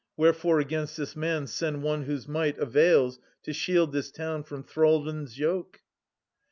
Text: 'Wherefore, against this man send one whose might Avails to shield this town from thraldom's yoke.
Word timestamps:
'Wherefore, 0.17 0.59
against 0.59 0.97
this 0.97 1.15
man 1.15 1.45
send 1.45 1.83
one 1.83 2.05
whose 2.05 2.27
might 2.27 2.57
Avails 2.57 3.19
to 3.43 3.53
shield 3.53 3.91
this 3.91 4.09
town 4.09 4.41
from 4.43 4.63
thraldom's 4.63 5.37
yoke. 5.37 5.81